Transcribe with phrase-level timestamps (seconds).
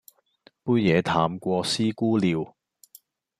[0.63, 2.55] 杯野淡過師姑尿